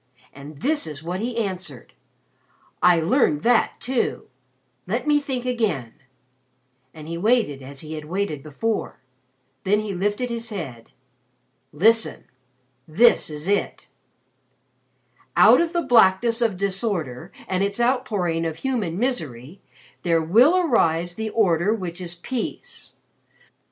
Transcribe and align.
And 0.33 0.61
this 0.61 0.87
is 0.87 1.03
what 1.03 1.19
he 1.19 1.37
answered. 1.37 1.93
I 2.81 2.99
learned 2.99 3.43
that 3.43 3.79
too. 3.79 4.29
Let 4.87 5.05
me 5.05 5.19
think 5.19 5.45
again," 5.45 5.93
and 6.91 7.07
he 7.07 7.19
waited 7.19 7.61
as 7.61 7.81
he 7.81 7.93
had 7.93 8.05
waited 8.05 8.41
before. 8.41 8.99
Then 9.63 9.81
he 9.81 9.93
lifted 9.93 10.31
his 10.31 10.49
head. 10.49 10.89
"Listen! 11.71 12.23
This 12.87 13.29
is 13.29 13.47
it: 13.47 13.89
"_'Out 15.37 15.61
of 15.63 15.71
the 15.71 15.83
blackness 15.83 16.41
of 16.41 16.57
Disorder 16.57 17.31
and 17.47 17.63
its 17.63 17.79
outpouring 17.79 18.43
of 18.43 18.55
human 18.55 18.97
misery, 18.97 19.61
there 20.01 20.19
will 20.23 20.57
arise 20.57 21.13
the 21.13 21.29
Order 21.29 21.75
which 21.75 22.01
is 22.01 22.15
Peace. 22.15 22.95